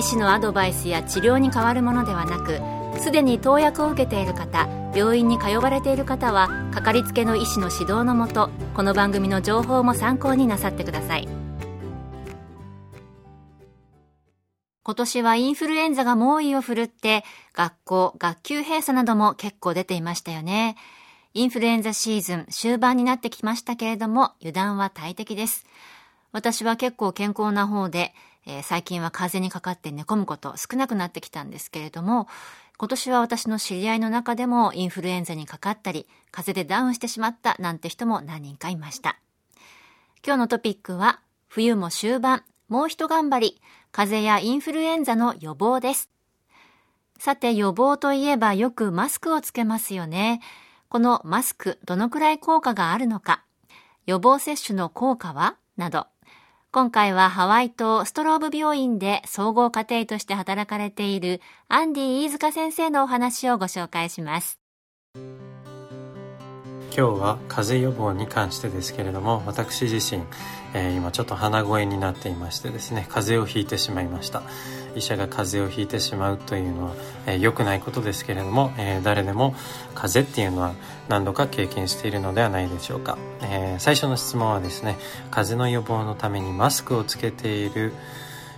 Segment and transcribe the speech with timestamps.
[0.00, 2.58] 医師のアドバイスや治療に変わるものではなく
[3.02, 11.28] すでに投薬を受けている方病院に通われている方はかかりつけの医師の指導のもとこの番組の情報も参考になさってください。
[14.82, 20.76] 今年はインフルエンザが猛威を振るって学校学級閉鎖なども結構出ていましたよね。
[21.34, 25.66] インフルエンザシーズン終盤になってきましたけれども油断は大敵です。
[26.32, 28.14] 私は結構健康な方で
[28.46, 32.28] えー、最近は風邪にかかって寝込むこと少なくなってきたんですけれども、
[32.78, 39.18] 今年は私の知り合いの中でもインフルエンザにかかったり、風邪でダウンしてしまったなんて人も何人かいました。
[40.24, 46.08] 今日のトピックは、冬も終盤、もう一頑張り、風邪やインフルエンザの予防です。
[47.18, 50.40] さて予防といえばよくマスクをつけますよね。
[50.88, 53.44] このマスクどのくらい効果があるのか、
[54.06, 55.56] 予防接種の効果は？
[55.76, 56.06] など、
[56.72, 64.60] 今回はハワイ島ストローブ病院で総合家庭として働かれているアンディ飯塚先生のお話をご紹介します。
[66.96, 70.24] 今日は風邪予防に関してですけれども私自身、
[70.74, 74.42] えー、今ちょっと鼻声になっていましてですね風邪をひいてしまいました。
[74.96, 76.94] 医者が風邪をひいてしまうというのは
[77.26, 79.54] 良、えー、くないことですけれども、えー、誰でも
[79.94, 80.74] 風邪っていうのは
[81.08, 84.98] 何度か経験しているのではないでしょうか、え最初の質問はですね
[85.30, 87.92] 風邪の予防のためにマスクをつけている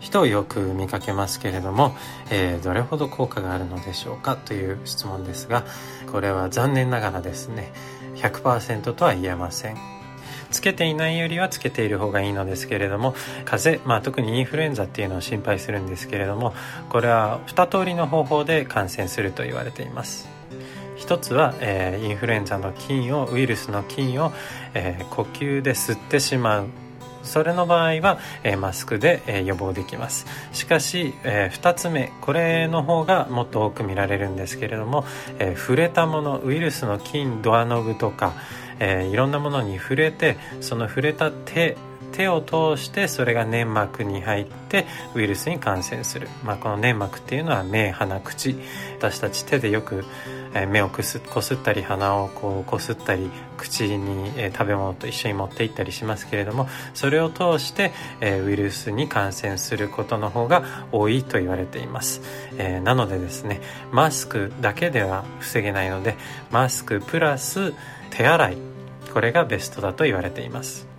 [0.00, 1.94] 人をよく見かけますけれども、
[2.30, 5.64] えー、どれほど効果があるのでしょうかという質問ですが
[6.12, 7.72] これは残念ながらですね
[8.16, 9.96] 100%とは言えません。
[10.50, 16.54] つけていないよりはつけている方がいいのですけれども風邪、まあ、特にインフルエンザっていうのを心配するんですけれども
[16.88, 20.28] これは2通りの方法で感染すると言われています。
[20.96, 24.32] 一つは、えー、インフルエンザの菌をウイルスの菌を、
[24.72, 26.85] えー、呼吸で吸ってしまう。
[27.26, 30.26] それの場合は、えー、マスクで、えー、予防できます。
[30.52, 35.04] しかし、えー、2つ目これの方がもっと多く見られるんですけれども、
[35.38, 38.34] え触れたものウイルスの菌ドアノブとか、
[38.78, 41.76] えいろんなものに触れてその触れた手
[42.16, 48.56] 手を通してそれが粘膜に入ってウイルスに感染する、まあ、この粘膜っていうのは目鼻口。
[48.96, 50.04] 私たち手でよく
[50.68, 51.18] 目をこす
[51.54, 62.22] ったり鼻をこうこすったり口に食べ物と一緒に持っていったりしますけれどもそれを通してウイルスに感染することの方が多いと言われています。
[62.82, 63.60] なのでですね
[63.92, 66.16] マスクだけでは防げないので
[66.50, 67.74] マスクプラス
[68.10, 68.56] 手洗い。
[69.12, 70.95] これがベストだと言われています。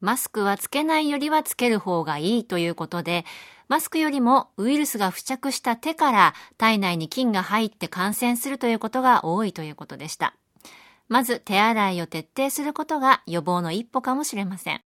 [0.00, 3.24] マスクはつけないよりはつける方がいいということで、
[3.68, 10.34] マスクよりもウイルスが付着した手から体内に菌が入って感染するということが多いということでした。
[11.08, 14.80] まず手洗いを徹底することが予防の一歩かもしれません。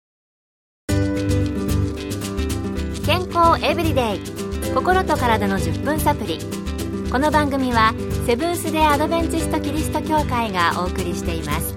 [3.06, 4.20] 健康エブリデイ
[4.74, 6.38] 心と体の10分サプリ
[7.12, 7.92] この番組は
[8.26, 11.74] セブンス・デ・アドベンチスト・キリスト教会がお送りしています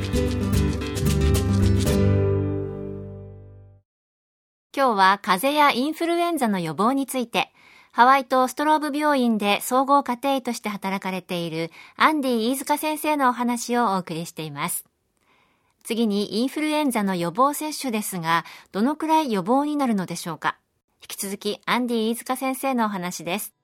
[4.77, 7.51] 今日は風邪やインフルエンザの予防について、
[7.91, 14.85] ハワイ島ストローブ病院で総合家庭医として働かれているアンディ飯塚先生のお話をお送りしています。
[15.83, 20.59] 次にインフルエンザの予防接種ですが、どのくらい予防になるのでしょうか
[21.01, 23.55] 引き続きアンディ飯塚先生のお話です。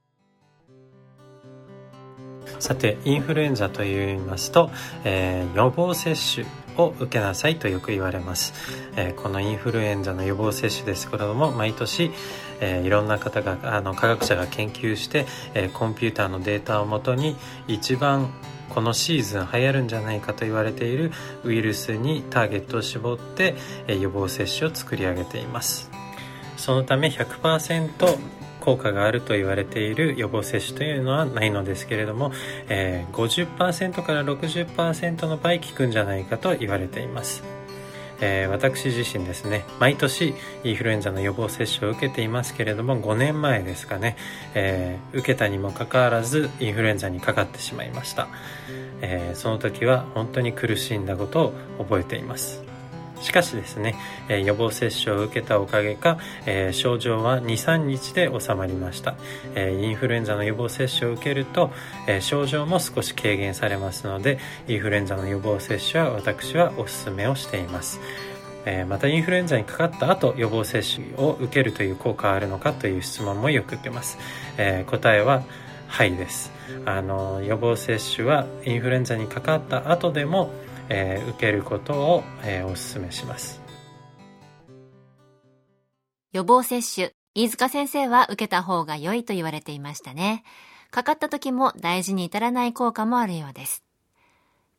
[2.57, 4.71] さてインフルエンザといいますと、
[5.03, 6.47] えー、予防接種
[6.77, 8.53] を受けなさいとよく言われます、
[8.95, 12.11] えー、このインフルエンザの予防接種ですけれども毎年、
[12.59, 17.35] えー、いろんな方があの科学者が研究して、えー、コンピューターのデータをもとに
[17.67, 18.33] 一番
[18.69, 21.11] このシーズン流行るんじゃないかと言われている
[21.43, 23.55] ウイルスにターゲットを絞って、
[23.87, 25.91] え予防接種を作り上げています。
[26.57, 28.17] そのため100%
[28.63, 32.31] 効果があると言われている予防接種というのはないのですけれども、
[32.69, 37.43] えー、50%から60%の場合効くんじゃないかと言われています。
[38.21, 40.33] えー、私自身ですね毎年
[40.63, 44.15] インフルエンザの予防接種を受けていますけれども5年前ですかね、
[44.53, 48.29] えー、受けたにもかかわらずインフルエンザにかかってしまいました、
[49.01, 52.63] えー、その時は本当に苦しんだことを覚えています
[53.23, 53.95] しかしですね、
[54.29, 59.15] え予防接種を受けたおかげか、え症状は23日で収まりました、
[59.55, 61.71] えインフルエンザの予防接種を受けると、
[62.05, 67.99] え症状も少し軽減されますのでインフルエンザの予防接種は私はおすすめをしています。
[68.65, 74.17] えまたインフルエンザにかかった後予防接種を受けるという効果はあるのかという質問もよく受けます、
[74.57, 75.43] え、答えは
[75.87, 76.51] はいです。
[76.85, 80.51] あの予防接種はインフルエンザにかかった後でも、
[80.89, 83.61] えー、受けることを、えー、お勧めします。
[86.31, 90.43] 予防接種飯塚先生は受けた方が良いと言われていましたね。
[90.91, 93.83] かかった時も大事に至らない効果もあるようです。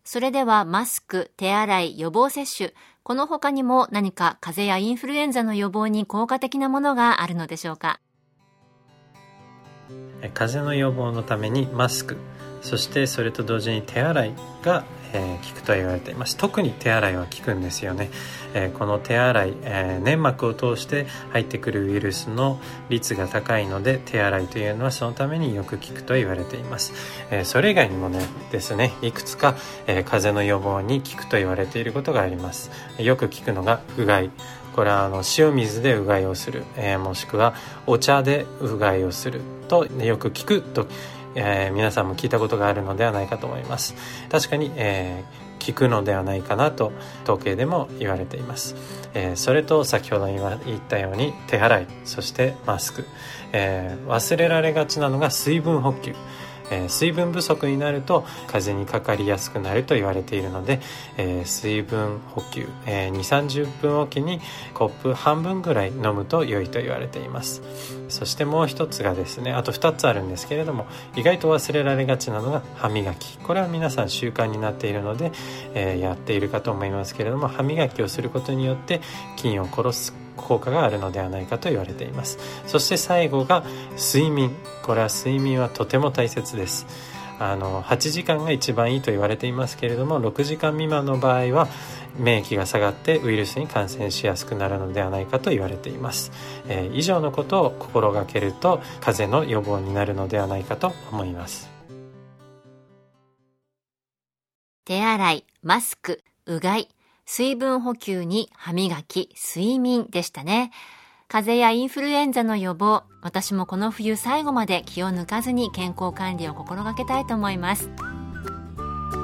[0.04, 8.00] それではマスク、手洗い、予防接種、この他にも何か風邪やインフルエンザの予防に効果的なものがあるのでしょうか？
[10.34, 12.16] 風邪の予防のためにマスク
[12.64, 16.36] そしてそれと同時に手洗いが、えー、効くと言われています。
[16.36, 18.10] 特に手洗いは効くんですよね、
[18.54, 22.58] えー、この手洗い、えー、粘膜を通して入ってくるウイルスの
[22.88, 26.92] 率が高いので手洗いというのはそのためによく効くと言われています、
[27.30, 29.56] えそれ以外にもねですねいくつか、
[29.86, 32.70] え風邪の予防に効くと言われていることがあります。
[32.98, 34.30] よく効くのがうがい。
[34.74, 37.54] これはあの塩水でうがいをする、え、もしくは
[37.86, 40.88] お茶でうがいをするとよく聞くと、
[41.34, 43.94] えー、皆さんも聞いたことがあるのではないかと思います。
[44.30, 46.92] 確かに、えー、聞くのではないかなと
[47.22, 48.76] 統計でも言われています、
[49.14, 53.06] えー、それと先ほど言ったように手洗いそしてマスク、
[53.52, 56.14] えー、忘れられがちなのが水分補給。
[56.74, 60.80] えー、水分不足になると風邪にかかりやすくなると言われているので、
[61.16, 64.40] えー、水分補給、えー、2 3 0分おきに
[64.74, 67.62] コップ半分ぐらい飲むと良いと言われています。
[68.08, 70.86] そしてもう一つがですねあと2つあるんですけれども
[71.16, 73.38] 意外と忘れられがちなのが歯磨き。
[73.38, 75.32] これは皆さん習慣になっているので、
[75.74, 79.00] えやっているかと思いますけれども歯磨きをすることによって
[79.36, 82.38] 菌を殺す効果があるのではないかと言われています。
[82.66, 83.64] そして最後が
[83.96, 84.50] 睡眠。
[84.82, 86.86] これは睡眠はとても大切です。
[87.38, 91.68] あの8時間が一番いいと言われていますけれども6時間未満の場合は
[92.16, 96.30] 免疫が下がってウイルスに感染しやすくなるのではないかと言われています、
[96.68, 101.74] えー、以上のことを心がけると風邪の予防になるのではないかと思います。
[104.84, 106.88] 手洗いマスクうがい。
[107.26, 110.70] 水分補給に歯磨き、睡眠でしたね。
[111.26, 117.90] 風邪やインフルエンザの予防、私もこの冬最後まで気を抜かずに健康管理を心がけたいと思います。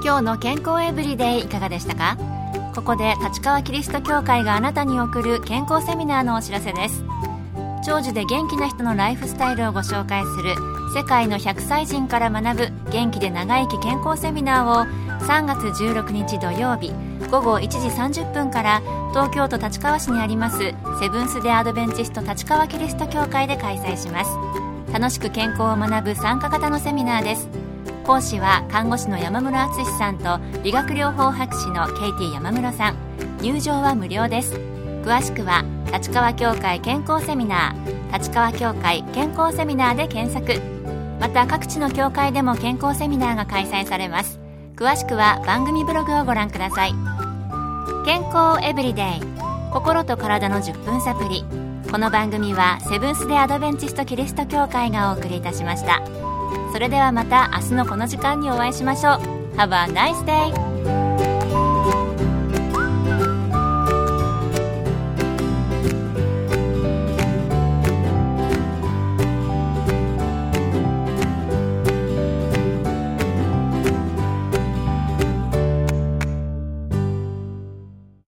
[0.02, 2.17] 今日の健康エブリデイいかがでしたか？
[2.75, 7.05] ここで立川キリスト教会があなたに送る健康セミナーのお知らせです。
[7.85, 10.55] 長寿で元気な人のライフスタイルをご紹介する
[10.94, 16.93] 世界の100歳人から学ぶ元気で長生き健康セミナーを3月16日土曜日
[17.31, 20.58] 午後1時30分から東京都立川市にあります
[21.00, 24.31] セブンス・デ・アドベンチスト立川キリスト教会で開催します。
[24.93, 27.49] 楽しく健康を学ぶ参加型のセミナーです。
[28.05, 32.96] 講師は看護師の山室敦さんと理学療法博士のケイティ山室さん。
[33.40, 34.55] 入場は無料です。
[35.05, 40.61] 詳しくは立川協会健康セミナー立川協会健康セミナーで検索。
[41.20, 44.40] また各地の協会でも健康セミナーが開催されます。
[44.81, 46.94] 詳しくは番組ブログをご覧ください。
[48.06, 49.21] 健康エブリデイ
[49.75, 51.44] 心と体の10分サプリ
[51.91, 56.01] この番組はセブンス・デ・アドベンチスト・キリスト教会がお送りいたしました。
[56.72, 59.13] それではまた明日のこの時間にお会いしましょう。
[59.58, 60.69] Have a nice day!